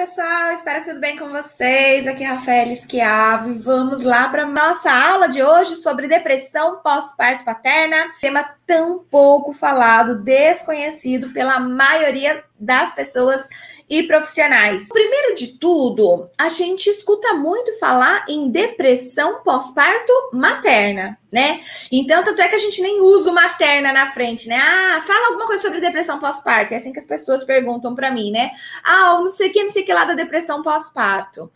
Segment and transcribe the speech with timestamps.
[0.00, 2.06] pessoal, espero que tudo bem com vocês.
[2.06, 3.58] Aqui é Rafael Esquiave.
[3.58, 8.10] Vamos lá para nossa aula de hoje sobre depressão pós-parto paterna.
[8.18, 13.46] Tema tão pouco falado, desconhecido pela maioria das pessoas
[13.90, 14.88] e profissionais.
[14.88, 21.60] Primeiro de tudo, a gente escuta muito falar em depressão pós-parto materna, né?
[21.90, 24.56] Então, tanto é que a gente nem usa materna na frente, né?
[24.56, 26.72] Ah, fala alguma coisa sobre depressão pós-parto.
[26.72, 28.52] É assim que as pessoas perguntam para mim, né?
[28.84, 31.50] Ah, não sei o que, não sei o que lá da depressão pós-parto.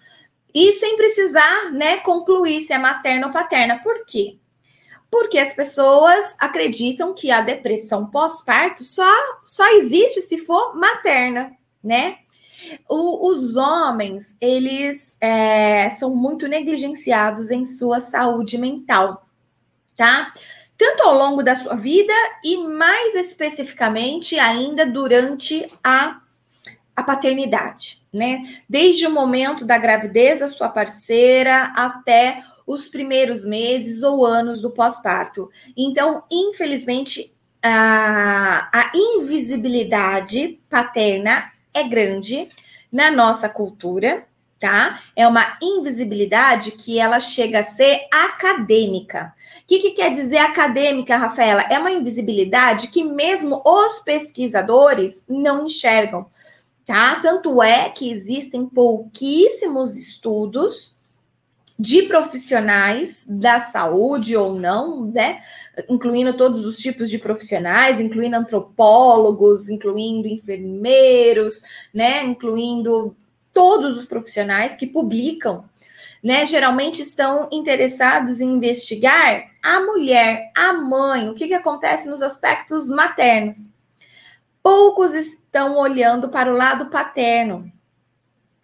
[0.53, 3.81] E sem precisar, né, concluir se é materna ou paterna.
[3.81, 4.39] Por quê?
[5.09, 9.09] Porque as pessoas acreditam que a depressão pós-parto só,
[9.45, 12.19] só existe se for materna, né?
[12.89, 19.27] O, os homens, eles é, são muito negligenciados em sua saúde mental,
[19.97, 20.33] tá?
[20.77, 22.13] Tanto ao longo da sua vida
[22.45, 26.21] e mais especificamente ainda durante a,
[26.97, 28.63] a paternidade, né?
[28.69, 34.71] Desde o momento da gravidez da sua parceira até os primeiros meses ou anos do
[34.71, 35.51] pós-parto.
[35.77, 42.49] Então, infelizmente, a, a invisibilidade paterna é grande
[42.91, 44.25] na nossa cultura,
[44.59, 45.03] tá?
[45.17, 49.35] É uma invisibilidade que ela chega a ser acadêmica.
[49.59, 51.63] O que, que quer dizer acadêmica, Rafaela?
[51.63, 56.27] É uma invisibilidade que mesmo os pesquisadores não enxergam,
[56.87, 57.17] tá?
[57.21, 60.97] Tanto é que existem pouquíssimos estudos
[61.79, 65.41] de profissionais da saúde ou não, né?
[65.89, 72.23] Incluindo todos os tipos de profissionais, incluindo antropólogos, incluindo enfermeiros, né?
[72.25, 73.17] Incluindo
[73.53, 75.65] todos os profissionais que publicam,
[76.23, 76.47] né?
[76.47, 82.89] Geralmente estão interessados em investigar a mulher, a mãe, o que, que acontece nos aspectos
[82.89, 83.71] maternos.
[84.63, 87.71] Poucos estão olhando para o lado paterno,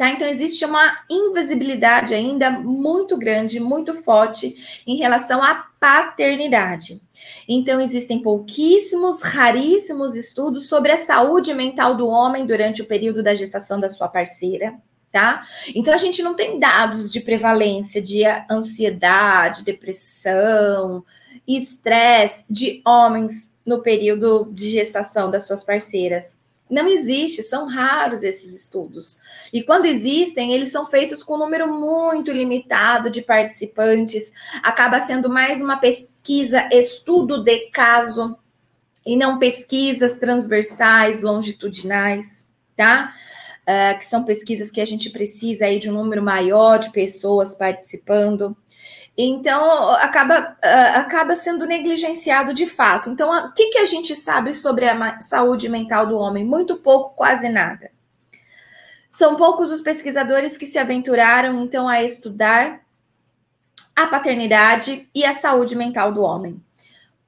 [0.01, 0.09] Tá?
[0.09, 7.03] Então, existe uma invisibilidade ainda muito grande, muito forte em relação à paternidade.
[7.47, 13.35] Então, existem pouquíssimos, raríssimos estudos sobre a saúde mental do homem durante o período da
[13.35, 14.75] gestação da sua parceira.
[15.13, 15.43] Tá?
[15.75, 21.05] Então a gente não tem dados de prevalência de ansiedade, depressão,
[21.47, 26.40] estresse de homens no período de gestação das suas parceiras.
[26.71, 29.21] Não existe, são raros esses estudos.
[29.53, 34.33] E quando existem, eles são feitos com um número muito limitado de participantes.
[34.63, 38.37] Acaba sendo mais uma pesquisa, estudo de caso,
[39.05, 43.15] e não pesquisas transversais, longitudinais, tá?
[43.63, 47.55] Uh, que são pesquisas que a gente precisa aí de um número maior de pessoas
[47.55, 48.57] participando.
[49.23, 53.11] Então, acaba, uh, acaba sendo negligenciado de fato.
[53.11, 56.45] Então, o que, que a gente sabe sobre a saúde mental do homem?
[56.45, 57.91] Muito pouco, quase nada.
[59.11, 62.81] São poucos os pesquisadores que se aventuraram, então, a estudar
[63.95, 66.63] a paternidade e a saúde mental do homem.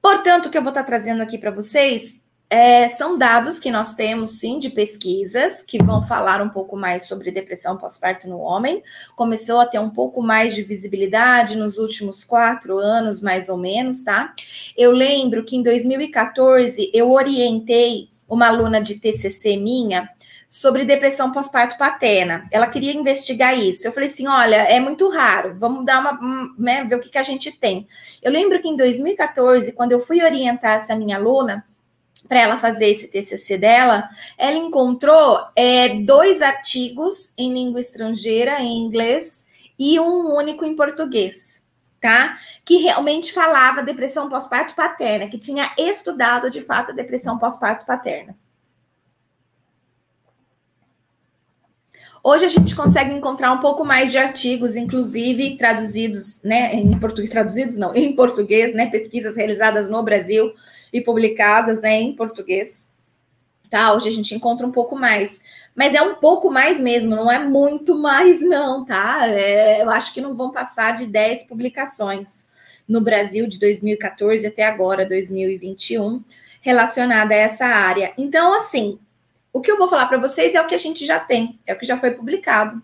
[0.01, 2.22] Portanto, o que eu vou estar trazendo aqui para vocês
[2.53, 7.07] é, são dados que nós temos, sim, de pesquisas que vão falar um pouco mais
[7.07, 8.83] sobre depressão pós-parto no homem.
[9.15, 14.03] Começou a ter um pouco mais de visibilidade nos últimos quatro anos, mais ou menos,
[14.03, 14.35] tá?
[14.77, 20.07] Eu lembro que em 2014 eu orientei uma aluna de TCC minha
[20.47, 22.47] sobre depressão pós-parto paterna.
[22.51, 23.87] Ela queria investigar isso.
[23.87, 27.17] Eu falei assim: olha, é muito raro, vamos dar uma, né, ver o que, que
[27.17, 27.87] a gente tem.
[28.21, 31.65] Eu lembro que em 2014, quando eu fui orientar essa minha aluna,
[32.33, 38.79] para ela fazer esse TCC dela, ela encontrou é, dois artigos em língua estrangeira, em
[38.79, 39.45] inglês,
[39.77, 41.63] e um único em português,
[42.01, 42.39] tá?
[42.65, 48.35] Que realmente falava depressão pós-parto paterna, que tinha estudado de fato a depressão pós-parto paterna.
[52.23, 57.29] Hoje a gente consegue encontrar um pouco mais de artigos, inclusive traduzidos, né, em português,
[57.29, 60.51] traduzidos não, em português, né, pesquisas realizadas no Brasil
[60.93, 62.93] e publicadas, né, em português.
[63.69, 65.41] Tá, hoje a gente encontra um pouco mais,
[65.75, 69.27] mas é um pouco mais mesmo, não é muito mais não, tá?
[69.27, 72.45] É, eu acho que não vão passar de 10 publicações
[72.87, 76.23] no Brasil de 2014 até agora, 2021,
[76.61, 78.13] relacionada a essa área.
[78.15, 78.99] Então, assim,
[79.51, 81.73] o que eu vou falar para vocês é o que a gente já tem, é
[81.73, 82.81] o que já foi publicado.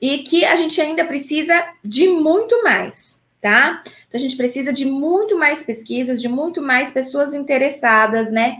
[0.00, 3.82] E que a gente ainda precisa de muito mais, tá?
[4.06, 8.58] Então a gente precisa de muito mais pesquisas, de muito mais pessoas interessadas, né?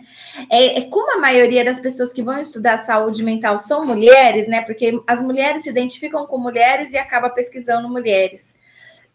[0.51, 4.63] É, é, como a maioria das pessoas que vão estudar saúde mental são mulheres, né?
[4.63, 8.55] Porque as mulheres se identificam com mulheres e acaba pesquisando mulheres.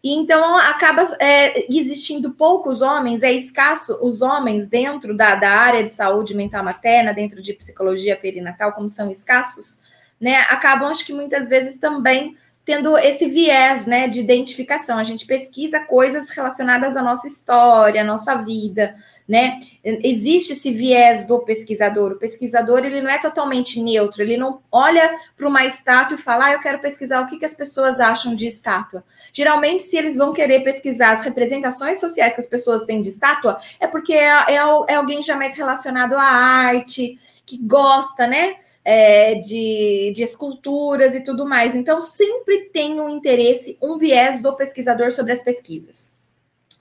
[0.02, 5.82] E então acaba é, existindo poucos homens, é escasso os homens dentro da, da área
[5.82, 9.80] de saúde mental materna, dentro de psicologia perinatal, como são escassos,
[10.20, 14.98] né, acabam, acho que muitas vezes também tendo esse viés, né, de identificação.
[14.98, 18.94] A gente pesquisa coisas relacionadas à nossa história, à nossa vida,
[19.28, 19.58] né?
[19.82, 22.12] Existe esse viés do pesquisador.
[22.12, 26.46] O pesquisador, ele não é totalmente neutro, ele não olha para uma estátua e fala,
[26.46, 29.04] ah, eu quero pesquisar o que, que as pessoas acham de estátua.
[29.32, 33.58] Geralmente, se eles vão querer pesquisar as representações sociais que as pessoas têm de estátua,
[33.78, 38.56] é porque é, é, é alguém já mais relacionado à arte, que gosta, né?
[38.84, 41.74] É, de, de esculturas e tudo mais.
[41.74, 46.12] Então, sempre tem um interesse, um viés do pesquisador sobre as pesquisas.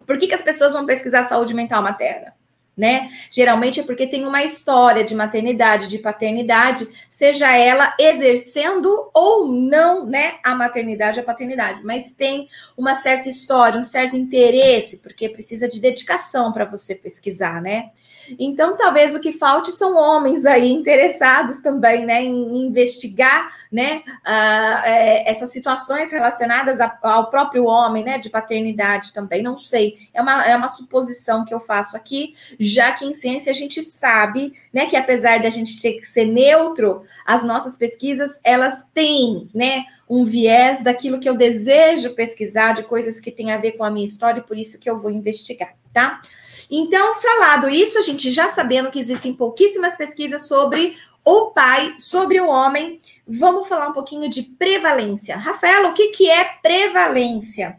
[0.05, 2.33] Por que, que as pessoas vão pesquisar saúde mental materna?
[2.75, 3.07] Né?
[3.29, 10.07] Geralmente é porque tem uma história de maternidade, de paternidade, seja ela exercendo ou não,
[10.07, 15.29] né, a maternidade ou a paternidade, mas tem uma certa história, um certo interesse, porque
[15.29, 17.91] precisa de dedicação para você pesquisar, né?
[18.39, 24.85] Então, talvez o que falte são homens aí interessados também, né, em investigar, né, uh,
[24.85, 29.41] é, essas situações relacionadas a, ao próprio homem, né, de paternidade também.
[29.41, 33.51] Não sei, é uma, é uma suposição que eu faço aqui, já que em ciência
[33.51, 37.75] a gente sabe, né, que apesar de a gente ter que ser neutro, as nossas
[37.75, 43.51] pesquisas elas têm, né, um viés daquilo que eu desejo pesquisar, de coisas que têm
[43.51, 46.21] a ver com a minha história, e por isso que eu vou investigar, tá?
[46.69, 52.39] Então, falado isso, a gente já sabendo que existem pouquíssimas pesquisas sobre o pai, sobre
[52.41, 55.37] o homem, vamos falar um pouquinho de prevalência.
[55.37, 57.77] Rafaela, o que, que é prevalência?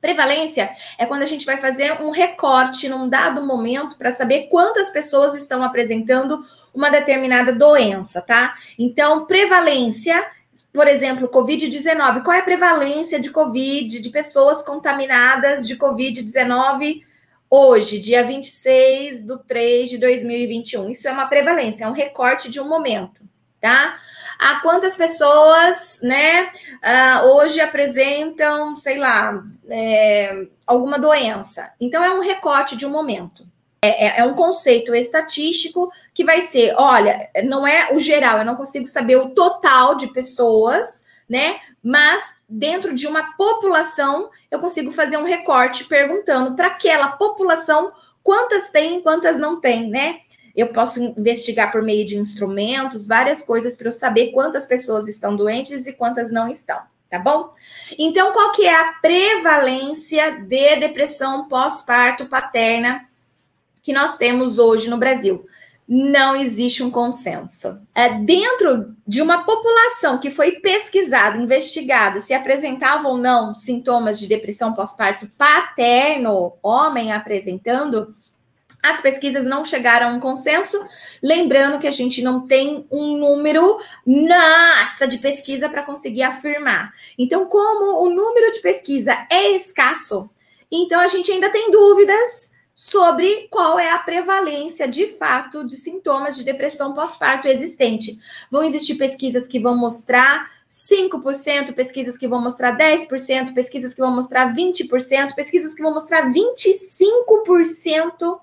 [0.00, 0.68] Prevalência
[0.98, 5.34] é quando a gente vai fazer um recorte num dado momento para saber quantas pessoas
[5.34, 6.44] estão apresentando
[6.74, 8.54] uma determinada doença, tá?
[8.78, 10.22] Então, prevalência
[10.72, 17.02] por exemplo, Covid-19, qual é a prevalência de Covid, de pessoas contaminadas de Covid-19
[17.48, 20.90] hoje, dia 26 de 3 de 2021?
[20.90, 23.22] Isso é uma prevalência, é um recorte de um momento,
[23.60, 23.96] tá?
[24.38, 26.50] A quantas pessoas, né,
[26.82, 31.72] uh, hoje apresentam, sei lá, é, alguma doença.
[31.80, 33.46] Então, é um recorte de um momento.
[33.84, 38.44] É, é, é, um conceito estatístico que vai ser, olha, não é o geral, eu
[38.44, 41.60] não consigo saber o total de pessoas, né?
[41.84, 47.92] Mas dentro de uma população, eu consigo fazer um recorte perguntando para aquela população
[48.22, 50.20] quantas tem, quantas não tem, né?
[50.56, 55.36] Eu posso investigar por meio de instrumentos, várias coisas para eu saber quantas pessoas estão
[55.36, 57.52] doentes e quantas não estão, tá bom?
[57.98, 63.06] Então, qual que é a prevalência de depressão pós-parto paterna
[63.84, 65.46] que nós temos hoje no Brasil.
[65.86, 67.78] Não existe um consenso.
[67.94, 74.26] É, dentro de uma população que foi pesquisada, investigada, se apresentava ou não sintomas de
[74.26, 78.14] depressão pós-parto paterno, homem apresentando,
[78.84, 80.78] as pesquisas não chegaram a um consenso,
[81.22, 86.92] lembrando que a gente não tem um número nossa de pesquisa para conseguir afirmar.
[87.18, 90.28] Então, como o número de pesquisa é escasso,
[90.70, 96.36] então a gente ainda tem dúvidas sobre qual é a prevalência de fato de sintomas
[96.36, 98.18] de depressão pós-parto existente.
[98.50, 104.10] Vão existir pesquisas que vão mostrar 5%, pesquisas que vão mostrar 10%, pesquisas que vão
[104.10, 108.40] mostrar 20%, pesquisas que vão mostrar 25%,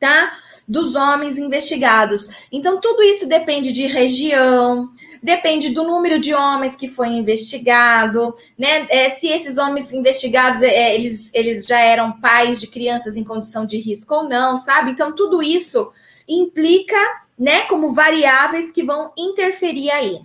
[0.00, 0.32] tá?
[0.66, 2.48] Dos homens investigados.
[2.50, 4.90] Então, tudo isso depende de região,
[5.22, 8.86] depende do número de homens que foi investigado, né?
[8.88, 13.24] É, se esses homens investigados, é, é, eles, eles já eram pais de crianças em
[13.24, 14.90] condição de risco ou não, sabe?
[14.90, 15.90] Então, tudo isso
[16.26, 16.96] implica,
[17.38, 20.20] né, como variáveis que vão interferir aí.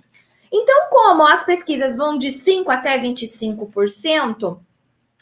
[0.52, 4.58] Então, como as pesquisas vão de 5 até 25%,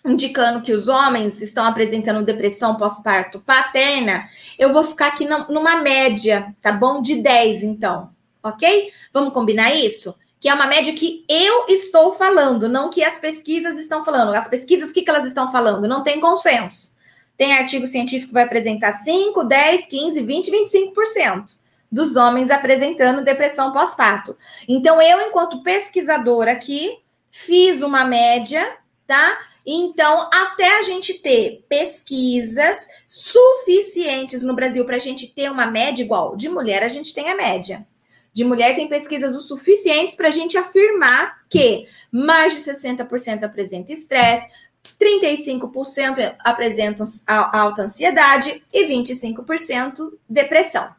[0.06, 6.54] indicando que os homens estão apresentando depressão pós-parto paterna, eu vou ficar aqui numa média,
[6.62, 7.02] tá bom?
[7.02, 8.10] De 10, então,
[8.42, 8.92] ok?
[9.12, 10.16] Vamos combinar isso?
[10.40, 14.34] Que é uma média que eu estou falando, não que as pesquisas estão falando.
[14.34, 15.88] As pesquisas, o que, que elas estão falando?
[15.88, 16.96] Não tem consenso.
[17.36, 21.58] Tem artigo científico que vai apresentar 5, 10, 15, 20, 25%
[21.92, 24.36] dos homens apresentando depressão pós-parto.
[24.68, 26.98] Então, eu, enquanto pesquisadora aqui,
[27.32, 29.40] fiz uma média, tá?
[29.70, 36.02] Então, até a gente ter pesquisas suficientes no Brasil para a gente ter uma média
[36.02, 37.86] igual, de mulher a gente tem a média.
[38.34, 43.92] De mulher tem pesquisas o suficientes para a gente afirmar que mais de 60% apresenta
[43.92, 44.48] estresse,
[44.98, 50.97] 35% apresentam alta ansiedade e 25% depressão.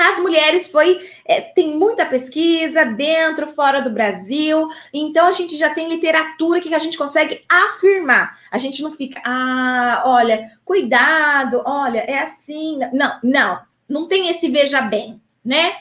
[0.00, 5.68] As mulheres foi é, tem muita pesquisa dentro, fora do Brasil, então a gente já
[5.68, 8.38] tem literatura que a gente consegue afirmar.
[8.50, 12.78] A gente não fica, ah, olha, cuidado, olha, é assim.
[12.94, 15.76] Não, não, não tem esse veja bem, né?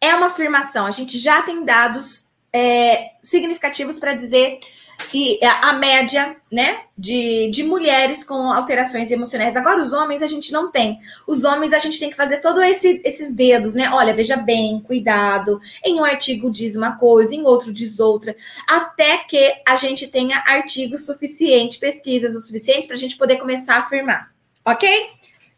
[0.00, 0.86] É uma afirmação.
[0.86, 4.60] A gente já tem dados é, significativos para dizer
[5.12, 9.56] e a média, né, de, de mulheres com alterações emocionais.
[9.56, 10.98] Agora, os homens a gente não tem.
[11.26, 13.90] Os homens a gente tem que fazer todos esse, esses dedos, né?
[13.90, 15.60] Olha, veja bem, cuidado.
[15.84, 18.34] Em um artigo diz uma coisa, em outro diz outra,
[18.68, 23.76] até que a gente tenha artigos suficientes, pesquisas o suficientes para a gente poder começar
[23.76, 24.30] a afirmar,
[24.64, 24.88] ok?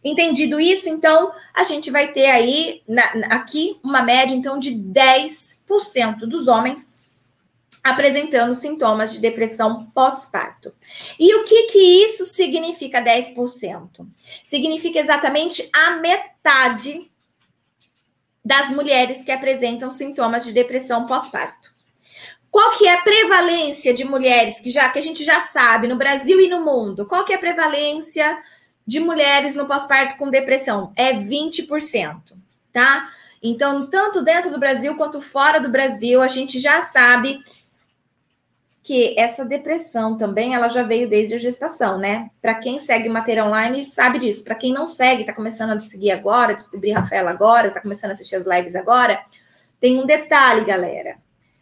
[0.02, 6.20] Entendido isso, então a gente vai ter aí na, aqui uma média então de 10%
[6.20, 6.99] dos homens
[7.82, 10.74] apresentando sintomas de depressão pós-parto.
[11.18, 14.06] E o que que isso significa 10%?
[14.44, 17.10] Significa exatamente a metade
[18.44, 21.74] das mulheres que apresentam sintomas de depressão pós-parto.
[22.50, 25.96] Qual que é a prevalência de mulheres que já que a gente já sabe no
[25.96, 27.06] Brasil e no mundo?
[27.06, 28.38] Qual que é a prevalência
[28.84, 30.92] de mulheres no pós-parto com depressão?
[30.96, 32.36] É 20%,
[32.72, 33.08] tá?
[33.42, 37.40] Então, tanto dentro do Brasil quanto fora do Brasil, a gente já sabe
[38.82, 42.30] que essa depressão também ela já veio desde a gestação, né?
[42.40, 44.42] Para quem segue matéria online sabe disso.
[44.42, 48.14] Para quem não segue, está começando a seguir agora, descobrir Rafaela agora, está começando a
[48.14, 49.20] assistir as lives agora,
[49.78, 51.18] tem um detalhe, galera.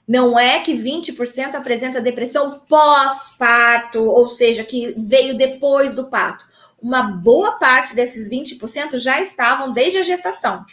[0.06, 6.46] Não é que 20% apresenta depressão pós-parto, ou seja, que veio depois do parto.
[6.80, 10.64] Uma boa parte desses 20% já estavam desde a gestação.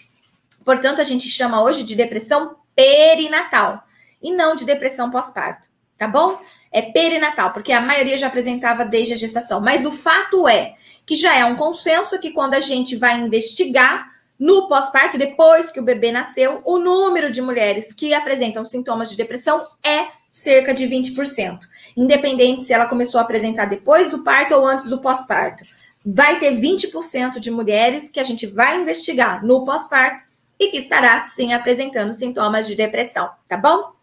[0.64, 3.84] Portanto, a gente chama hoje de depressão perinatal
[4.22, 6.40] e não de depressão pós-parto tá bom?
[6.72, 9.62] É perinatal, porque a maioria já apresentava desde a gestação.
[9.62, 10.74] Mas o fato é
[11.06, 15.80] que já é um consenso que quando a gente vai investigar no pós-parto, depois que
[15.80, 20.86] o bebê nasceu, o número de mulheres que apresentam sintomas de depressão é cerca de
[20.86, 21.60] 20%,
[21.96, 25.64] independente se ela começou a apresentar depois do parto ou antes do pós-parto.
[26.06, 30.24] Vai ter 20% de mulheres que a gente vai investigar no pós-parto
[30.60, 33.95] e que estará sim apresentando sintomas de depressão, tá bom?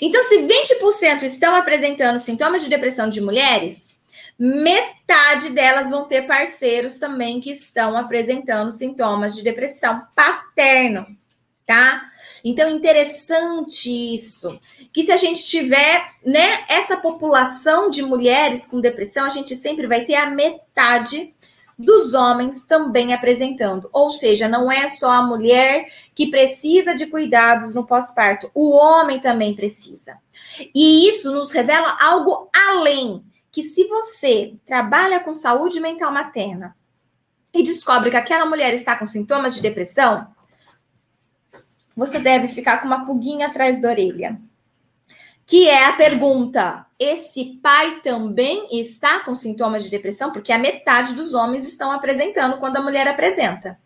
[0.00, 4.00] Então, se 20% estão apresentando sintomas de depressão de mulheres,
[4.38, 11.06] metade delas vão ter parceiros também que estão apresentando sintomas de depressão paterno,
[11.66, 12.06] tá?
[12.44, 14.60] Então, interessante isso.
[14.92, 19.86] Que se a gente tiver, né, essa população de mulheres com depressão, a gente sempre
[19.86, 21.34] vai ter a metade
[21.78, 23.88] dos homens também apresentando.
[23.92, 29.20] Ou seja, não é só a mulher que precisa de cuidados no pós-parto, o homem
[29.20, 30.18] também precisa.
[30.74, 36.76] E isso nos revela algo além, que se você trabalha com saúde mental materna
[37.52, 40.26] e descobre que aquela mulher está com sintomas de depressão,
[41.96, 44.40] você deve ficar com uma pulguinha atrás da orelha
[45.46, 50.32] que é a pergunta: esse pai também está com sintomas de depressão?
[50.32, 53.78] Porque a metade dos homens estão apresentando quando a mulher apresenta.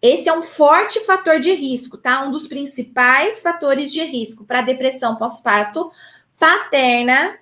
[0.00, 2.22] Esse é um forte fator de risco, tá?
[2.22, 5.90] Um dos principais fatores de risco para depressão pós-parto
[6.38, 7.38] paterna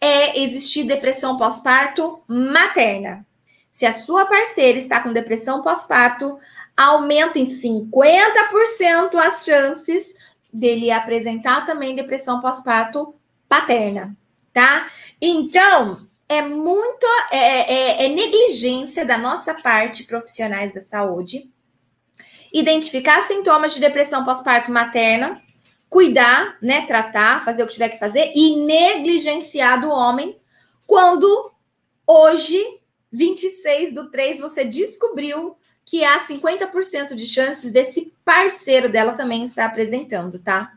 [0.00, 3.26] é existir depressão pós-parto materna.
[3.70, 6.38] Se a sua parceira está com depressão pós-parto,
[6.76, 10.14] aumenta em 50% as chances
[10.52, 13.14] dele apresentar também depressão pós-parto
[13.48, 14.16] paterna,
[14.52, 14.90] tá?
[15.20, 21.50] Então, é muito é, é, é, negligência da nossa parte, profissionais da saúde,
[22.52, 25.42] identificar sintomas de depressão pós-parto materna,
[25.88, 30.38] cuidar, né, tratar, fazer o que tiver que fazer e negligenciar do homem
[30.86, 31.52] quando
[32.06, 32.58] hoje,
[33.12, 39.64] 26 do 3, você descobriu que há 50% de chances desse parceiro dela também estar
[39.64, 40.70] apresentando, tá?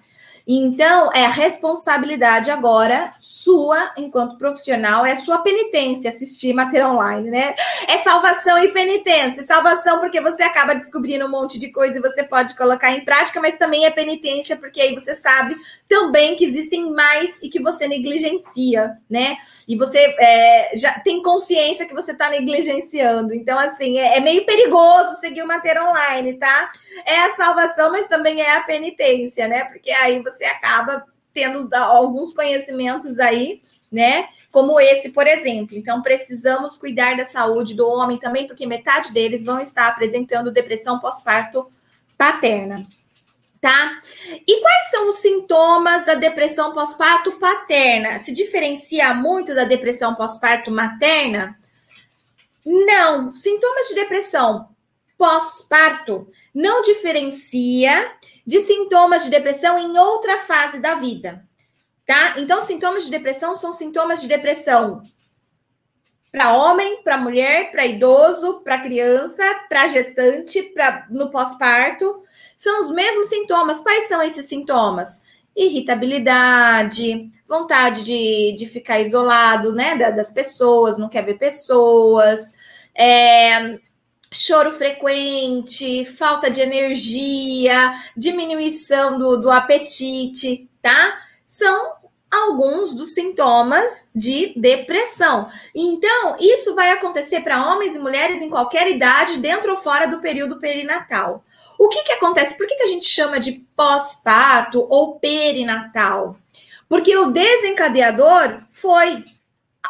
[0.47, 7.55] Então, é a responsabilidade agora sua, enquanto profissional, é sua penitência assistir matéria online, né?
[7.87, 9.43] É salvação e penitência.
[9.43, 13.39] Salvação porque você acaba descobrindo um monte de coisa e você pode colocar em prática,
[13.39, 15.55] mas também é penitência porque aí você sabe
[15.87, 19.37] também que existem mais e que você negligencia, né?
[19.67, 23.33] E você é, já tem consciência que você está negligenciando.
[23.33, 26.71] Então, assim, é, é meio perigoso seguir o matéria online, tá?
[27.05, 29.65] É a salvação, mas também é a penitência, né?
[29.65, 33.61] Porque aí você você acaba tendo alguns conhecimentos aí,
[33.91, 34.27] né?
[34.51, 35.77] Como esse, por exemplo.
[35.77, 40.99] Então, precisamos cuidar da saúde do homem também, porque metade deles vão estar apresentando depressão
[40.99, 41.67] pós-parto
[42.17, 42.87] paterna.
[43.59, 44.01] Tá?
[44.47, 48.17] E quais são os sintomas da depressão pós-parto paterna?
[48.17, 51.55] Se diferencia muito da depressão pós-parto materna?
[52.65, 53.35] Não.
[53.35, 54.69] Sintomas de depressão
[55.15, 58.11] pós-parto não diferencia
[58.45, 61.45] de sintomas de depressão em outra fase da vida,
[62.05, 62.35] tá?
[62.37, 65.03] Então, sintomas de depressão são sintomas de depressão
[66.31, 72.21] para homem, para mulher, para idoso, para criança, para gestante, para no pós-parto,
[72.55, 73.81] são os mesmos sintomas.
[73.81, 75.29] Quais são esses sintomas?
[75.55, 82.53] irritabilidade, vontade de, de ficar isolado, né, das pessoas, não quer ver pessoas,
[82.95, 83.79] é,
[84.33, 91.19] choro frequente, falta de energia, diminuição do, do apetite, tá?
[91.45, 91.99] São
[92.31, 95.49] alguns dos sintomas de depressão.
[95.75, 100.21] Então, isso vai acontecer para homens e mulheres em qualquer idade, dentro ou fora do
[100.21, 101.43] período perinatal.
[101.77, 102.57] O que, que acontece?
[102.57, 106.37] Por que, que a gente chama de pós-parto ou perinatal?
[106.87, 109.25] Porque o desencadeador foi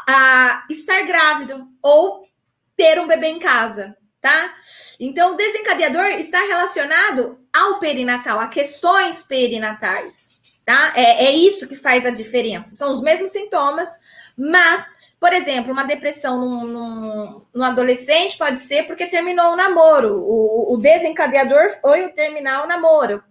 [0.07, 2.27] a estar grávido ou
[2.75, 4.53] ter um bebê em casa, tá?
[4.99, 10.31] Então, o desencadeador está relacionado ao perinatal, a questões perinatais
[10.65, 10.93] tá?
[10.95, 12.75] É, é isso que faz a diferença.
[12.75, 13.89] São os mesmos sintomas,
[14.37, 20.23] mas, por exemplo, uma depressão num, num, num adolescente pode ser porque terminou o namoro.
[20.23, 23.23] O, o desencadeador foi o terminar o namoro,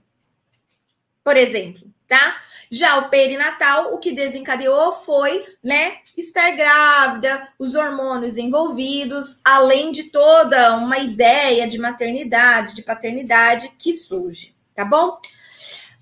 [1.24, 2.42] por exemplo, tá?
[2.68, 10.04] Já o perinatal, o que desencadeou foi, né, estar grávida, os hormônios envolvidos, além de
[10.04, 15.18] toda uma ideia de maternidade, de paternidade que surge, tá bom?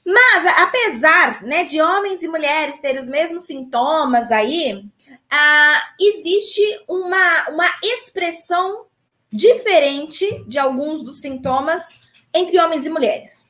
[0.04, 4.84] Mas, apesar né, de homens e mulheres terem os mesmos sintomas aí,
[5.30, 8.86] ah, existe uma, uma expressão
[9.30, 12.00] diferente de alguns dos sintomas
[12.32, 13.47] entre homens e mulheres.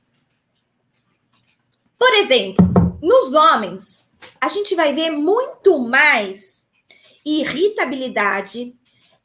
[1.99, 2.65] Por exemplo,
[3.03, 4.09] nos homens,
[4.41, 6.69] a gente vai ver muito mais
[7.25, 8.75] irritabilidade,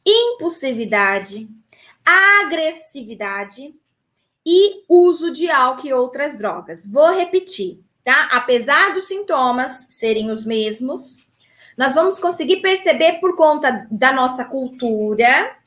[0.06, 1.48] impulsividade,
[2.06, 3.74] agressividade
[4.46, 6.88] e uso de álcool e outras drogas.
[6.88, 8.30] Vou repetir, tá?
[8.32, 11.26] Apesar dos sintomas serem os mesmos,
[11.78, 15.58] nós vamos conseguir perceber por conta da nossa cultura,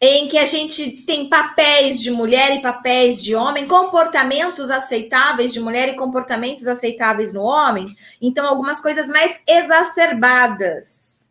[0.00, 5.60] em que a gente tem papéis de mulher e papéis de homem, comportamentos aceitáveis de
[5.60, 11.30] mulher e comportamentos aceitáveis no homem, então algumas coisas mais exacerbadas.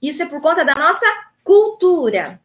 [0.00, 1.06] Isso é por conta da nossa
[1.44, 2.40] cultura.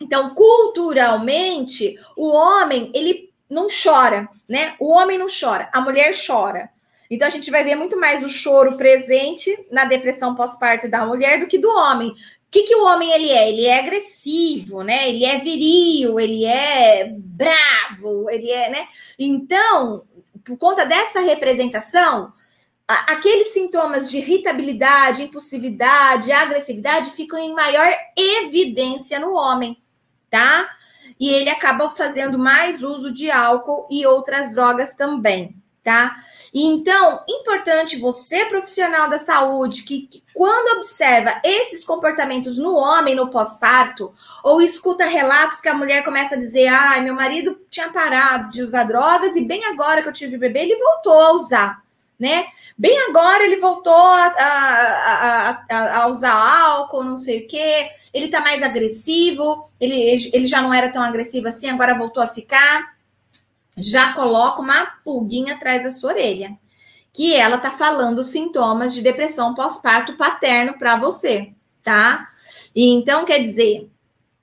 [0.00, 4.74] Então, culturalmente, o homem, ele não chora, né?
[4.78, 6.70] O homem não chora, a mulher chora.
[7.10, 11.40] Então, a gente vai ver muito mais o choro presente na depressão pós-parto da mulher
[11.40, 12.12] do que do homem.
[12.50, 13.48] Que, que o homem ele é?
[13.48, 15.08] Ele é agressivo, né?
[15.08, 18.88] Ele é viril, ele é bravo, ele é, né?
[19.18, 20.04] Então,
[20.44, 22.32] por conta dessa representação,
[22.86, 29.76] aqueles sintomas de irritabilidade, impulsividade, agressividade ficam em maior evidência no homem
[30.30, 30.68] tá?
[31.18, 35.56] E ele acaba fazendo mais uso de álcool e outras drogas também,
[35.86, 36.16] tá?
[36.52, 43.30] Então, importante você, profissional da saúde, que, que quando observa esses comportamentos no homem no
[43.30, 47.88] pós-parto, ou escuta relatos que a mulher começa a dizer: ai, ah, meu marido tinha
[47.90, 51.86] parado de usar drogas e bem agora que eu tive bebê, ele voltou a usar
[52.18, 52.46] né?
[52.78, 58.28] Bem agora ele voltou a, a, a, a, usar álcool, não sei o quê, ele
[58.28, 59.94] tá mais agressivo, ele,
[60.32, 62.95] ele já não era tão agressivo assim, agora voltou a ficar.
[63.76, 66.56] Já coloca uma pulguinha atrás da sua orelha,
[67.12, 72.28] que ela tá falando sintomas de depressão pós-parto paterno para você, tá?
[72.74, 73.90] E então, quer dizer,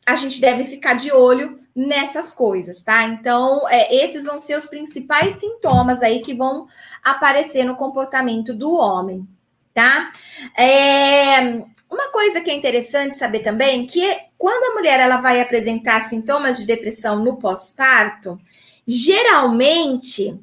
[0.06, 3.04] a gente deve ficar de olho nessas coisas, tá?
[3.04, 6.68] Então, é, esses vão ser os principais sintomas aí que vão
[7.04, 9.28] aparecer no comportamento do homem,
[9.74, 10.12] tá?
[10.58, 14.04] É, uma coisa que é interessante saber também que
[14.38, 18.40] quando a mulher ela vai apresentar sintomas de depressão no pós-parto,
[18.88, 20.40] geralmente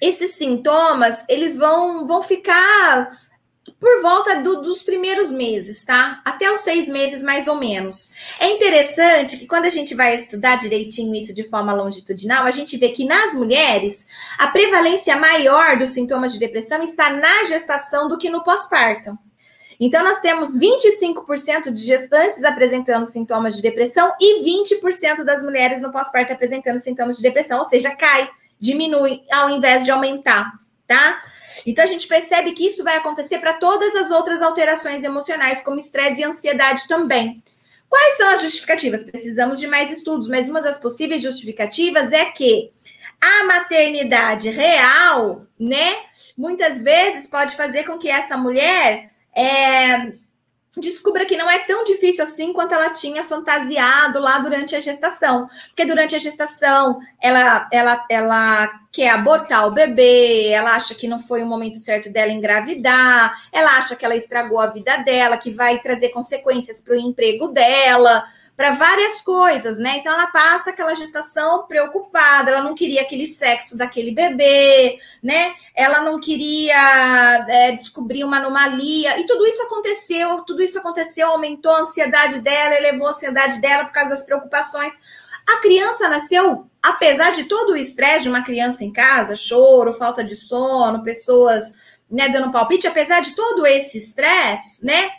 [0.00, 3.08] esses sintomas eles vão, vão ficar
[3.80, 6.20] por volta do, dos primeiros meses, tá?
[6.24, 8.14] Até os seis meses, mais ou menos.
[8.40, 12.76] É interessante que quando a gente vai estudar direitinho isso de forma longitudinal, a gente
[12.76, 14.06] vê que nas mulheres
[14.38, 19.18] a prevalência maior dos sintomas de depressão está na gestação do que no pós-parto.
[19.78, 25.92] Então, nós temos 25% de gestantes apresentando sintomas de depressão e 20% das mulheres no
[25.92, 30.52] pós-parto apresentando sintomas de depressão, ou seja, cai, diminui ao invés de aumentar,
[30.86, 31.22] tá?
[31.66, 35.78] Então a gente percebe que isso vai acontecer para todas as outras alterações emocionais, como
[35.78, 37.42] estresse e ansiedade também.
[37.88, 39.04] Quais são as justificativas?
[39.04, 42.70] Precisamos de mais estudos, mas uma das possíveis justificativas é que
[43.20, 45.96] a maternidade real, né,
[46.36, 50.12] muitas vezes pode fazer com que essa mulher é,
[50.76, 55.48] descubra que não é tão difícil assim quanto ela tinha fantasiado lá durante a gestação.
[55.68, 61.18] Porque durante a gestação, ela, ela, ela quer abortar o bebê, ela acha que não
[61.18, 65.50] foi o momento certo dela engravidar, ela acha que ela estragou a vida dela, que
[65.50, 68.24] vai trazer consequências para o emprego dela,
[68.56, 69.98] para várias coisas, né?
[69.98, 75.54] Então ela passa aquela gestação preocupada, ela não queria aquele sexo daquele bebê, né?
[75.74, 81.72] Ela não queria é, descobrir uma anomalia, e tudo isso aconteceu, tudo isso aconteceu, aumentou
[81.72, 84.94] a ansiedade dela, elevou a ansiedade dela por causa das preocupações.
[85.46, 90.24] A criança nasceu, apesar de todo o estresse de uma criança em casa, choro, falta
[90.24, 91.74] de sono, pessoas
[92.10, 95.10] né, dando palpite, apesar de todo esse estresse, né?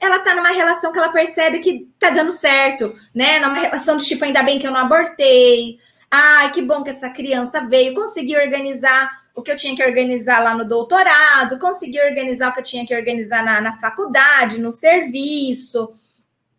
[0.00, 3.38] Ela tá numa relação que ela percebe que tá dando certo, né?
[3.40, 5.78] Numa relação do tipo, ainda bem que eu não abortei.
[6.10, 10.42] Ai, que bom que essa criança veio, consegui organizar o que eu tinha que organizar
[10.42, 14.72] lá no doutorado, consegui organizar o que eu tinha que organizar na, na faculdade, no
[14.72, 15.92] serviço,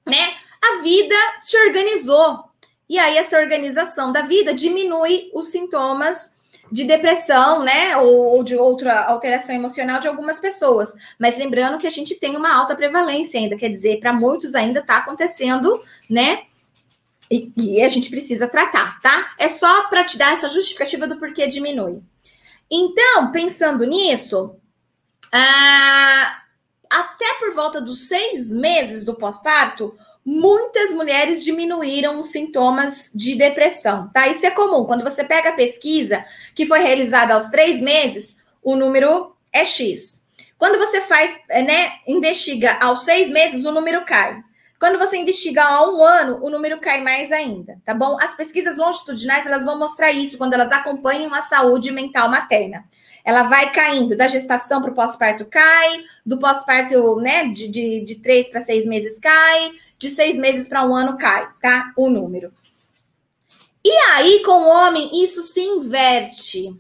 [0.06, 0.34] né?
[0.62, 2.44] A vida se organizou.
[2.90, 6.37] E aí, essa organização da vida diminui os sintomas
[6.72, 10.96] de depressão, né, ou, ou, de outra alteração emocional de algumas pessoas.
[11.18, 14.80] Mas lembrando que a gente tem uma alta prevalência ainda, quer dizer, para muitos ainda
[14.80, 16.44] está acontecendo, né?
[17.30, 19.34] E, e, a gente precisa tratar, tá?
[19.38, 22.02] É só para te dar essa justificativa do porquê diminui.
[22.72, 24.56] Então, pensando nisso,
[25.32, 26.42] ah,
[26.90, 29.98] até por volta dos seis meses do pós-parto,
[30.30, 34.28] muitas mulheres diminuíram os sintomas de depressão, tá?
[34.28, 34.84] Isso é comum.
[34.84, 40.26] Quando você pega a pesquisa que foi realizada aos três meses, o número é X.
[40.58, 44.44] Quando você faz, né, investiga aos seis meses, o número cai.
[44.80, 48.18] Quando você investiga há um ano, o número cai mais ainda, tá bom?
[48.22, 52.86] As pesquisas longitudinais, elas vão mostrar isso quando elas acompanham a saúde mental materna
[53.28, 58.16] ela vai caindo da gestação para o pós-parto cai, do pós-parto, né, de, de, de
[58.22, 61.92] três para seis meses cai, de seis meses para um ano cai, tá?
[61.98, 62.54] O número.
[63.84, 66.74] E aí, com o homem, isso se inverte.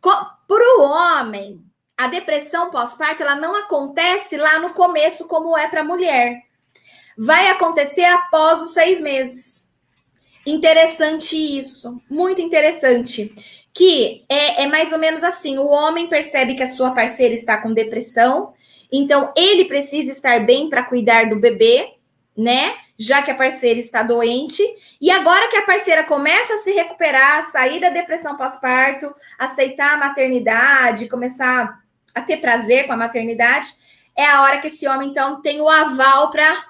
[0.00, 1.64] Para o homem,
[1.96, 6.42] a depressão pós-parto, ela não acontece lá no começo, como é para a mulher.
[7.16, 9.68] Vai acontecer após os seis meses.
[10.44, 13.34] Interessante isso, muito interessante
[13.76, 17.58] que é, é mais ou menos assim: o homem percebe que a sua parceira está
[17.58, 18.54] com depressão,
[18.90, 21.92] então ele precisa estar bem para cuidar do bebê,
[22.34, 22.74] né?
[22.98, 24.62] Já que a parceira está doente.
[24.98, 29.98] E agora que a parceira começa a se recuperar, sair da depressão pós-parto, aceitar a
[29.98, 31.78] maternidade, começar
[32.14, 33.74] a ter prazer com a maternidade,
[34.16, 36.64] é a hora que esse homem, então, tem o aval para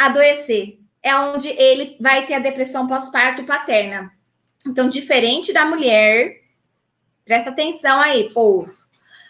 [0.00, 0.78] adoecer.
[1.02, 4.12] É onde ele vai ter a depressão pós-parto paterna.
[4.66, 6.40] Então, diferente da mulher,
[7.24, 8.70] presta atenção aí, povo.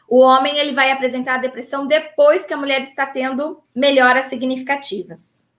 [0.09, 5.50] O homem ele vai apresentar a depressão depois que a mulher está tendo melhoras significativas.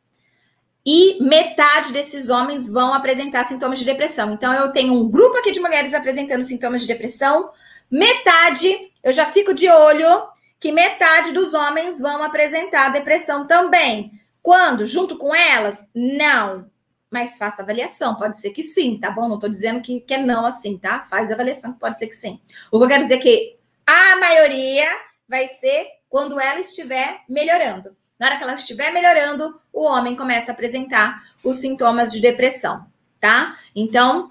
[0.86, 4.32] E metade desses homens vão apresentar sintomas de depressão.
[4.32, 7.52] Então, eu tenho um grupo aqui de mulheres apresentando sintomas de depressão.
[7.90, 10.24] Metade, eu já fico de olho
[10.60, 14.21] que metade dos homens vão apresentar depressão também.
[14.42, 14.86] Quando?
[14.86, 15.88] Junto com elas?
[15.94, 16.70] Não
[17.12, 18.16] mas faça avaliação.
[18.16, 19.28] Pode ser que sim, tá bom?
[19.28, 21.02] Não estou dizendo que, que é não assim, tá?
[21.02, 22.40] Faz avaliação, pode ser que sim.
[22.72, 24.88] O que eu quero dizer é que a maioria
[25.28, 27.96] vai ser quando ela estiver melhorando.
[28.18, 32.86] Na hora que ela estiver melhorando, o homem começa a apresentar os sintomas de depressão,
[33.20, 33.58] tá?
[33.76, 34.30] Então,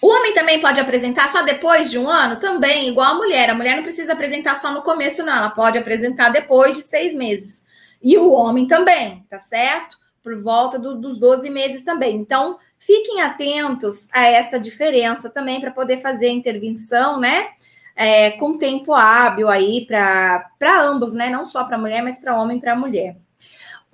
[0.00, 2.38] o homem também pode apresentar só depois de um ano?
[2.38, 3.50] Também, igual a mulher.
[3.50, 5.36] A mulher não precisa apresentar só no começo, não.
[5.36, 7.65] Ela pode apresentar depois de seis meses.
[8.06, 9.96] E o homem também, tá certo?
[10.22, 12.16] por volta do, dos 12 meses também.
[12.16, 17.50] Então, fiquem atentos a essa diferença também para poder fazer a intervenção, né?
[17.94, 21.30] É, com tempo hábil aí para ambos, né?
[21.30, 23.16] Não só para mulher, mas para homem e para mulher.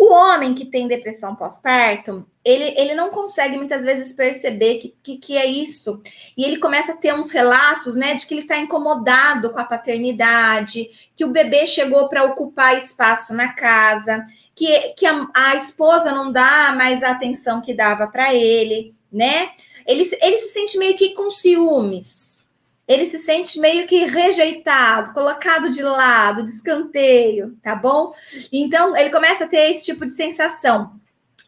[0.04, 5.16] O homem que tem depressão pós-parto, ele, ele não consegue muitas vezes perceber que, que,
[5.16, 6.02] que, é isso.
[6.36, 9.64] E ele começa a ter uns relatos, né, de que ele está incomodado com a
[9.64, 14.24] paternidade, que o bebê chegou para ocupar espaço na casa,
[14.56, 19.52] que, que a, a esposa não dá mais a atenção que dava para ele, né?
[19.86, 22.41] Ele, ele se sente meio que com ciúmes
[22.86, 28.12] ele se sente meio que rejeitado, colocado de lado, de escanteio, tá bom?
[28.52, 30.92] Então, ele começa a ter esse tipo de sensação.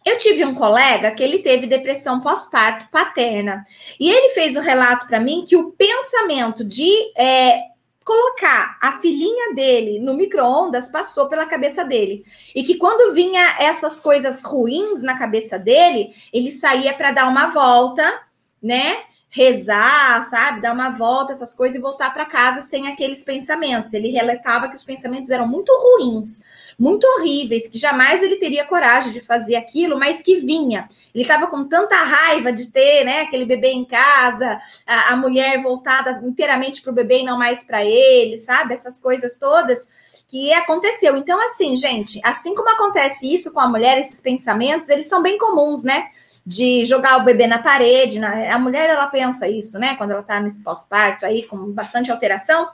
[0.04, 3.64] Eu tive um colega que ele teve depressão pós-parto paterna
[3.98, 7.58] e ele fez o relato para mim que o pensamento de é,
[8.04, 12.22] colocar a filhinha dele no micro-ondas passou pela cabeça dele.
[12.54, 17.46] E que quando vinha essas coisas ruins na cabeça dele, ele saía para dar uma
[17.46, 18.22] volta,
[18.62, 19.04] né?
[19.34, 20.60] Rezar, sabe?
[20.60, 23.92] Dar uma volta, essas coisas e voltar para casa sem aqueles pensamentos.
[23.92, 29.12] Ele relatava que os pensamentos eram muito ruins, muito horríveis, que jamais ele teria coragem
[29.12, 30.88] de fazer aquilo, mas que vinha.
[31.12, 35.60] Ele estava com tanta raiva de ter, né, aquele bebê em casa, a, a mulher
[35.60, 38.72] voltada inteiramente para o bebê e não mais para ele, sabe?
[38.72, 39.88] Essas coisas todas
[40.28, 41.16] que aconteceu.
[41.16, 45.36] Então, assim, gente, assim como acontece isso com a mulher, esses pensamentos, eles são bem
[45.36, 46.08] comuns, né?
[46.46, 48.18] De jogar o bebê na parede.
[48.18, 49.94] Na, a mulher, ela pensa isso, né?
[49.96, 52.68] Quando ela tá nesse pós-parto aí, com bastante alteração,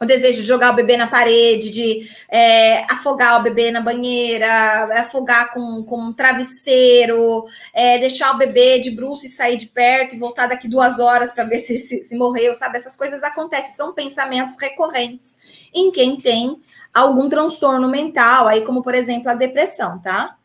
[0.00, 5.00] o desejo de jogar o bebê na parede, de é, afogar o bebê na banheira,
[5.00, 10.14] afogar com, com um travesseiro, é, deixar o bebê de bruxo e sair de perto
[10.14, 12.76] e voltar daqui duas horas para ver se, se, se morreu, sabe?
[12.76, 15.38] Essas coisas acontecem, são pensamentos recorrentes
[15.74, 16.60] em quem tem
[16.94, 20.37] algum transtorno mental, aí como por exemplo a depressão, tá?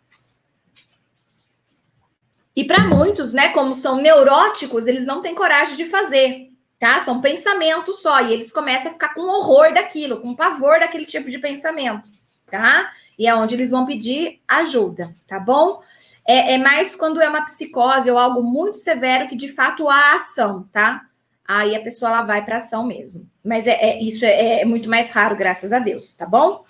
[2.56, 7.00] E para muitos, né, como são neuróticos, eles não têm coragem de fazer, tá?
[7.00, 11.30] São pensamentos só, e eles começam a ficar com horror daquilo, com pavor daquele tipo
[11.30, 12.10] de pensamento,
[12.52, 12.92] tá?
[13.18, 15.82] E é onde eles vão pedir ajuda, tá bom?
[16.28, 20.16] É, é mais quando é uma psicose ou algo muito severo que de fato há
[20.16, 21.06] ação, tá?
[21.46, 23.30] Aí a pessoa ela vai para ação mesmo.
[23.44, 26.64] Mas é, é isso é, é muito mais raro, graças a Deus, tá bom?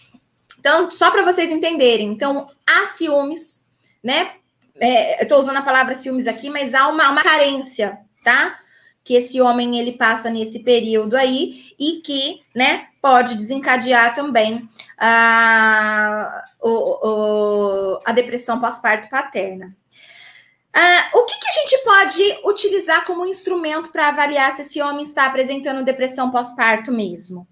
[0.60, 3.70] Então, só para vocês entenderem, então há ciúmes,
[4.02, 4.32] né?
[4.80, 8.60] É, eu estou usando a palavra ciúmes aqui, mas há uma, uma carência, tá?
[9.04, 16.44] Que esse homem ele passa nesse período aí e que, né, pode desencadear também a,
[16.62, 19.76] o, o, a depressão pós-parto paterna.
[20.76, 25.04] Ah, o que, que, a gente pode utilizar como instrumento para avaliar se esse homem
[25.04, 27.48] está apresentando depressão pós-parto mesmo?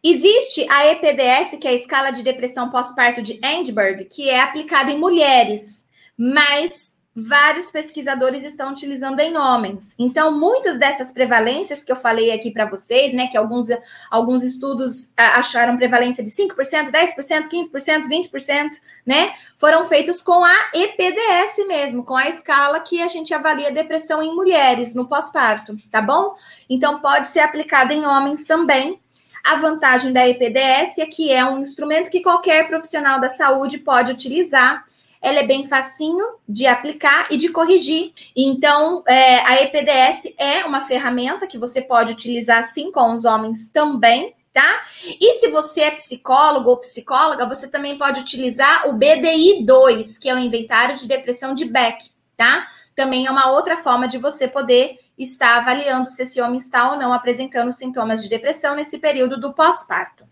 [0.00, 4.92] Existe a EPDS, que é a escala de depressão pós-parto de Edinburgh, que é aplicada
[4.92, 5.87] em mulheres
[6.18, 9.94] mas vários pesquisadores estão utilizando em homens.
[9.98, 13.66] Então, muitas dessas prevalências que eu falei aqui para vocês, né, que alguns,
[14.10, 18.70] alguns estudos acharam prevalência de 5%, 10%, 15%, 20%,
[19.04, 24.22] né, foram feitos com a EPDS mesmo, com a escala que a gente avalia depressão
[24.22, 26.34] em mulheres no pós-parto, tá bom?
[26.70, 29.00] Então, pode ser aplicada em homens também.
[29.42, 34.12] A vantagem da EPDS é que é um instrumento que qualquer profissional da saúde pode
[34.12, 34.84] utilizar
[35.20, 38.12] ela é bem facinho de aplicar e de corrigir.
[38.36, 43.68] Então, é, a EPDS é uma ferramenta que você pode utilizar sim com os homens
[43.68, 44.82] também, tá?
[45.20, 50.34] E se você é psicólogo ou psicóloga, você também pode utilizar o BDI-2, que é
[50.34, 52.66] o Inventário de Depressão de Beck, tá?
[52.94, 56.98] Também é uma outra forma de você poder estar avaliando se esse homem está ou
[56.98, 60.24] não apresentando sintomas de depressão nesse período do pós-parto.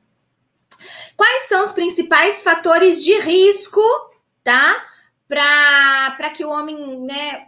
[1.16, 3.81] Quais são os principais fatores de risco
[4.47, 4.85] tá?
[5.27, 7.47] Para que o homem, né,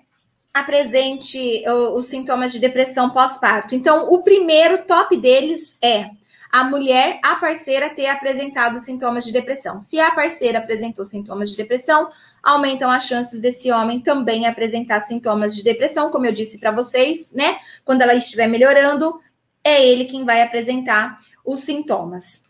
[0.53, 1.63] apresente
[1.95, 3.73] os sintomas de depressão pós-parto.
[3.73, 6.11] Então, o primeiro top deles é
[6.51, 9.81] a mulher, a parceira, ter apresentado sintomas de depressão.
[9.81, 12.11] Se a parceira apresentou sintomas de depressão,
[12.43, 17.33] aumentam as chances desse homem também apresentar sintomas de depressão, como eu disse para vocês,
[17.33, 17.59] né?
[17.85, 19.21] Quando ela estiver melhorando,
[19.63, 22.48] é ele quem vai apresentar os sintomas.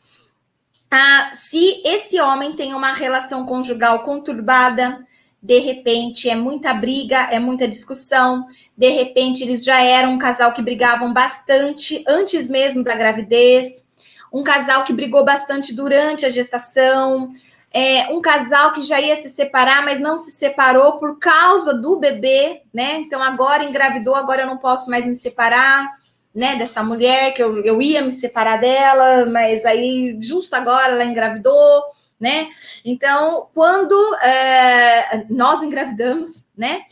[0.90, 5.06] Ah, se esse homem tem uma relação conjugal conturbada,
[5.42, 8.46] de repente é muita briga, é muita discussão,
[8.76, 13.88] de repente eles já eram um casal que brigavam bastante antes mesmo da gravidez,
[14.32, 17.32] um casal que brigou bastante durante a gestação,
[17.70, 21.98] é, um casal que já ia se separar, mas não se separou por causa do
[21.98, 22.94] bebê, né?
[22.96, 25.97] Então agora engravidou, agora eu não posso mais me separar
[26.34, 31.04] né, dessa mulher, que eu, eu ia me separar dela, mas aí justo agora ela
[31.04, 31.82] engravidou,
[32.20, 32.48] né?
[32.84, 36.82] Então, quando é, nós engravidamos, né?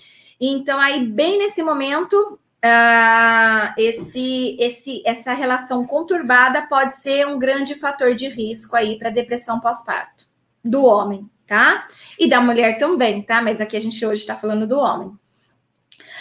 [0.40, 7.74] Então, aí, bem nesse momento, uh, esse, esse, essa relação conturbada pode ser um grande
[7.74, 10.26] fator de risco aí para depressão pós-parto
[10.64, 11.86] do homem, tá?
[12.18, 13.40] E da mulher também, tá?
[13.40, 15.08] Mas aqui a gente hoje está falando do homem.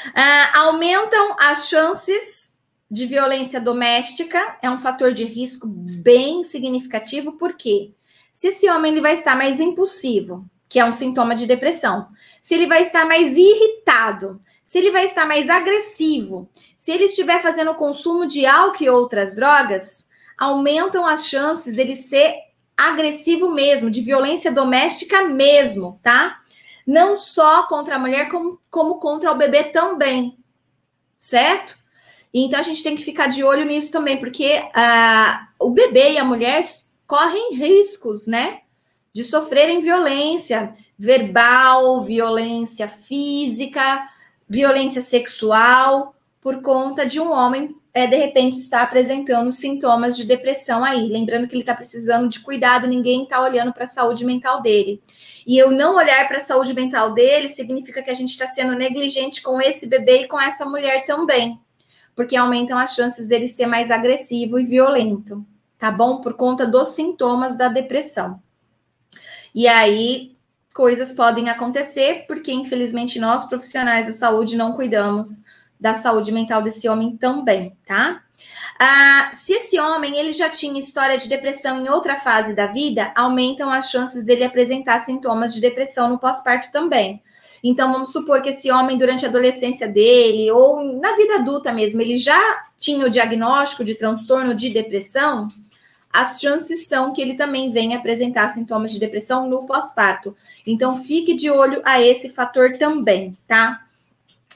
[0.08, 2.55] Uh, aumentam as chances
[2.90, 7.94] de violência doméstica é um fator de risco bem significativo, porque
[8.32, 12.08] se esse homem ele vai estar mais impulsivo, que é um sintoma de depressão,
[12.42, 17.42] se ele vai estar mais irritado, se ele vai estar mais agressivo, se ele estiver
[17.42, 22.36] fazendo consumo de álcool e outras drogas, aumentam as chances dele ser
[22.78, 26.42] agressivo mesmo, de violência doméstica mesmo, tá?
[26.86, 30.38] Não só contra a mulher, como, como contra o bebê também,
[31.18, 31.78] certo?
[32.38, 36.18] Então a gente tem que ficar de olho nisso também, porque uh, o bebê e
[36.18, 36.62] a mulher
[37.08, 38.60] correm riscos, né?
[39.14, 44.10] De sofrerem violência verbal, violência física,
[44.50, 50.84] violência sexual, por conta de um homem é, de repente está apresentando sintomas de depressão
[50.84, 51.08] aí.
[51.08, 55.02] Lembrando que ele está precisando de cuidado, ninguém está olhando para a saúde mental dele.
[55.48, 58.76] E eu não olhar para a saúde mental dele significa que a gente está sendo
[58.76, 61.58] negligente com esse bebê e com essa mulher também,
[62.16, 65.46] porque aumentam as chances dele ser mais agressivo e violento,
[65.78, 66.22] tá bom?
[66.22, 68.42] Por conta dos sintomas da depressão.
[69.54, 70.36] E aí,
[70.74, 75.44] coisas podem acontecer, porque infelizmente nós profissionais da saúde não cuidamos
[75.80, 78.22] da saúde mental desse homem também, tá?
[78.80, 83.12] Ah, se esse homem ele já tinha história de depressão em outra fase da vida,
[83.16, 87.22] aumentam as chances dele apresentar sintomas de depressão no pós-parto também.
[87.68, 92.00] Então, vamos supor que esse homem, durante a adolescência dele, ou na vida adulta mesmo,
[92.00, 92.40] ele já
[92.78, 95.52] tinha o diagnóstico de transtorno de depressão,
[96.14, 100.38] as chances são que ele também venha apresentar sintomas de depressão no pós-parto.
[100.64, 103.84] Então, fique de olho a esse fator também, tá?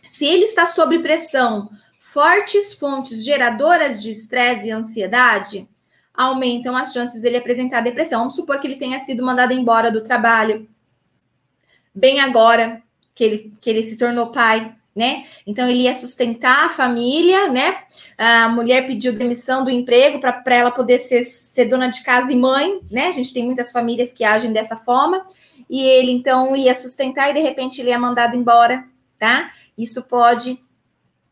[0.03, 1.67] Se ele está sob pressão,
[1.99, 5.67] fortes fontes geradoras de estresse e ansiedade
[6.13, 8.19] aumentam as chances dele apresentar depressão.
[8.19, 10.69] Vamos supor que ele tenha sido mandado embora do trabalho
[11.91, 15.25] bem agora que ele, que ele se tornou pai, né?
[15.45, 17.77] Então ele ia sustentar a família, né?
[18.17, 22.35] A mulher pediu demissão do emprego para ela poder ser, ser dona de casa e
[22.35, 23.07] mãe, né?
[23.07, 25.25] A gente tem muitas famílias que agem dessa forma.
[25.69, 28.85] E ele então ia sustentar e de repente ele é mandado embora,
[29.19, 29.51] tá?
[29.79, 30.61] isso pode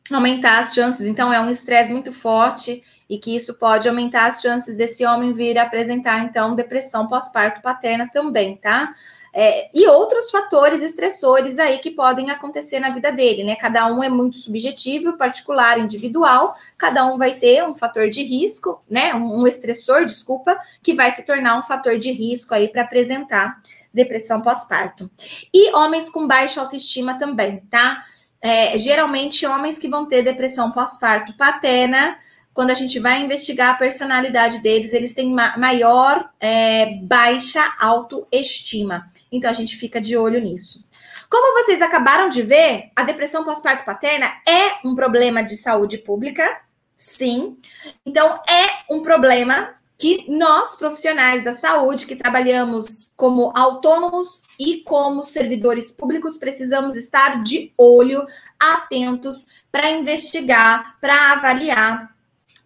[0.10, 1.06] aumentar as chances.
[1.06, 5.34] Então, é um estresse muito forte e que isso pode aumentar as chances desse homem
[5.34, 8.96] vir apresentar, então, depressão pós-parto paterna também, tá?
[9.40, 13.56] É, e outros fatores estressores aí que podem acontecer na vida dele, né?
[13.56, 18.82] Cada um é muito subjetivo, particular, individual, cada um vai ter um fator de risco,
[18.90, 19.14] né?
[19.14, 23.62] Um, estressor, desculpa, que vai se tornar um fator de risco aí para apresentar
[23.94, 25.08] depressão pós-parto.
[25.54, 28.04] E homens com baixa autoestima também, tá?
[28.42, 32.18] é, geralmente homens que vão ter depressão pós-parto paterna,
[32.58, 39.12] quando a gente vai investigar a personalidade deles, eles têm ma maior é, baixa autoestima.
[39.32, 40.84] Então a gente fica de olho nisso.
[41.30, 46.62] Como vocês acabaram de ver, a depressão pós-parto paterna é um problema de saúde pública,
[46.96, 47.60] sim.
[48.04, 55.24] Então é um problema que nós, profissionais da saúde, que trabalhamos como autônomos e como
[55.24, 58.26] servidores públicos, precisamos estar de olho,
[58.60, 62.17] atentos para investigar, para avaliar,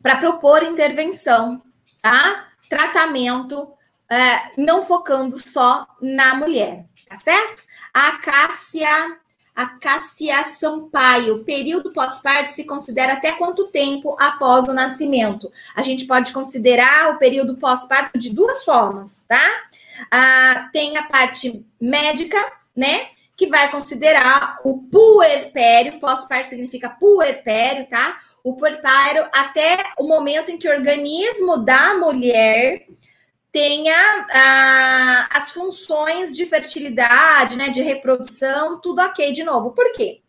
[0.01, 1.61] para propor intervenção,
[2.01, 2.47] tá?
[2.69, 3.71] Tratamento,
[4.09, 7.63] é, não focando só na mulher, tá certo?
[7.93, 9.19] A Cássia
[9.53, 15.51] a Cássia Sampaio, período pós-parto se considera até quanto tempo após o nascimento?
[15.75, 19.45] A gente pode considerar o período pós-parto de duas formas, tá?
[20.09, 22.37] Ah, tem a parte médica,
[22.75, 23.09] né?
[23.41, 28.19] Que vai considerar o puerpério, pós-parto significa puerpério, tá?
[28.43, 32.85] O puerpério até o momento em que o organismo da mulher
[33.51, 33.95] tenha
[34.31, 39.71] ah, as funções de fertilidade, né, de reprodução, tudo ok de novo.
[39.71, 40.21] Por quê?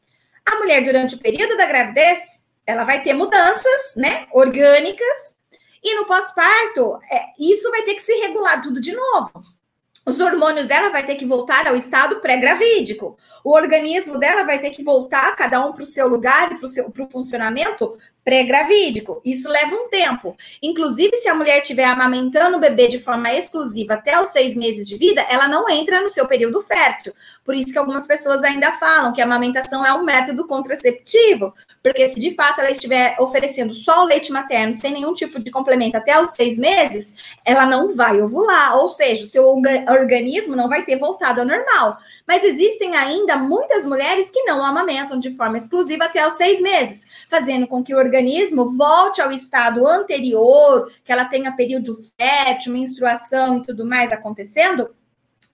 [0.47, 5.39] A mulher, durante o período da gravidez, ela vai ter mudanças, né, orgânicas,
[5.85, 9.52] e no pós-parto, é, isso vai ter que se regular tudo de novo.
[10.05, 13.17] Os hormônios dela vai ter que voltar ao estado pré-gravídico.
[13.45, 17.11] O organismo dela vai ter que voltar, cada um para o seu lugar para o
[17.11, 19.21] funcionamento pré-gravídico.
[19.25, 20.37] Isso leva um tempo.
[20.63, 24.89] Inclusive, se a mulher estiver amamentando o bebê de forma exclusiva até os seis meses
[24.89, 27.13] de vida, ela não entra no seu período fértil.
[27.45, 32.09] Por isso que algumas pessoas ainda falam que a amamentação é um método contraceptivo, porque
[32.09, 35.97] se de fato ela estiver oferecendo só o leite materno sem nenhum tipo de complemento
[35.97, 39.47] até os seis meses, ela não vai ovular, ou seja, o seu
[39.89, 41.99] organismo não vai ter voltado ao normal.
[42.27, 47.07] Mas existem ainda muitas mulheres que não amamentam de forma exclusiva até os seis meses,
[47.29, 53.59] fazendo com que o organismo volte ao estado anterior, que ela tenha período fértil, menstruação
[53.59, 54.91] e tudo mais acontecendo,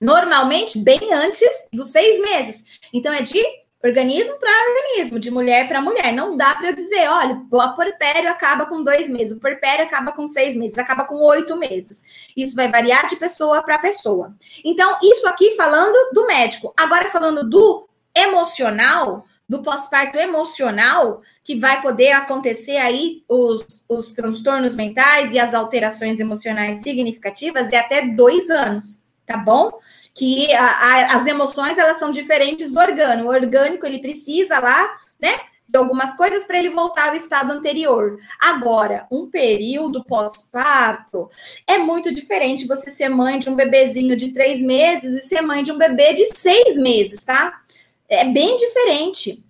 [0.00, 2.64] normalmente bem antes dos seis meses.
[2.92, 3.42] Então, é de
[3.82, 6.12] organismo para organismo, de mulher para mulher.
[6.12, 10.12] Não dá para eu dizer, olha, o porpério acaba com dois meses, o porpério acaba
[10.12, 12.28] com seis meses, acaba com oito meses.
[12.36, 14.34] Isso vai variar de pessoa para pessoa.
[14.64, 16.74] Então, isso aqui falando do médico.
[16.76, 24.74] Agora, falando do emocional, do pós-parto emocional, que vai poder acontecer aí os, os transtornos
[24.74, 29.70] mentais e as alterações emocionais significativas, é até dois anos, tá bom?
[30.18, 33.28] Que a, a, as emoções elas são diferentes do orgânico.
[33.28, 35.38] O orgânico ele precisa lá, né,
[35.68, 38.18] de algumas coisas para ele voltar ao estado anterior.
[38.40, 41.30] Agora, um período pós-parto
[41.68, 45.62] é muito diferente você ser mãe de um bebezinho de três meses e ser mãe
[45.62, 47.60] de um bebê de seis meses, tá?
[48.08, 49.44] É bem diferente.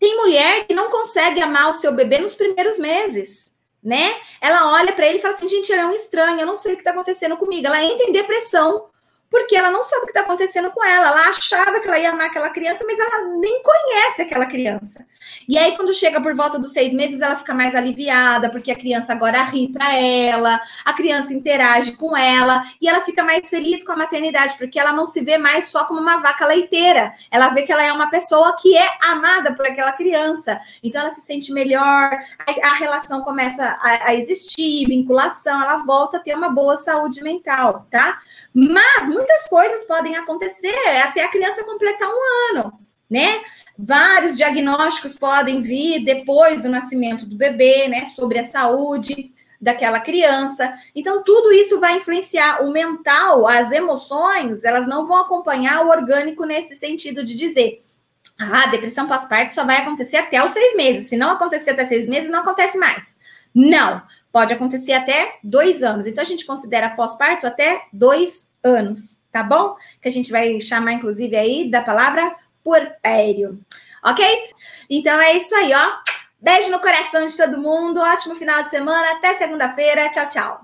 [0.00, 4.16] Tem mulher que não consegue amar o seu bebê nos primeiros meses, né?
[4.40, 6.72] Ela olha para ele e fala assim: gente, ele é um estranho, eu não sei
[6.72, 7.66] o que está acontecendo comigo.
[7.66, 8.89] Ela entra em depressão
[9.30, 11.08] porque ela não sabe o que está acontecendo com ela.
[11.08, 15.06] Ela achava que ela ia amar aquela criança, mas ela nem conhece aquela criança.
[15.48, 18.76] E aí, quando chega por volta dos seis meses, ela fica mais aliviada, porque a
[18.76, 23.84] criança agora ri para ela, a criança interage com ela, e ela fica mais feliz
[23.84, 27.14] com a maternidade, porque ela não se vê mais só como uma vaca leiteira.
[27.30, 30.60] Ela vê que ela é uma pessoa que é amada por aquela criança.
[30.82, 32.18] Então, ela se sente melhor,
[32.62, 37.86] a, relação começa a, a existir, vinculação, ela volta a ter uma boa saúde mental,
[37.90, 38.20] tá?
[38.52, 40.74] Mas muitas coisas podem acontecer
[41.04, 42.72] até a criança completar um ano,
[43.08, 43.40] né?
[43.78, 48.04] Vários diagnósticos podem vir depois do nascimento do bebê, né?
[48.04, 49.30] Sobre a saúde
[49.60, 50.72] daquela criança.
[50.94, 56.44] Então, tudo isso vai influenciar o mental, as emoções, elas não vão acompanhar o orgânico
[56.44, 57.78] nesse sentido de dizer.
[58.38, 61.08] Ah, depressão pós-parto só vai acontecer até os seis meses.
[61.08, 63.14] Se não acontecer até seis meses, não acontece mais.
[63.54, 64.02] Não,
[64.32, 66.06] Pode acontecer até dois anos.
[66.06, 69.74] Então, a gente considera pós-parto até dois anos, tá bom?
[70.00, 73.60] Que a gente vai chamar, inclusive, aí da palavra puerpério.
[74.04, 74.24] Ok?
[74.88, 76.10] Então, é isso aí, ó.
[76.40, 78.00] Beijo no coração de todo mundo.
[78.00, 79.12] Ótimo final de semana.
[79.12, 80.08] Até segunda-feira.
[80.10, 80.60] Tchau, tchau.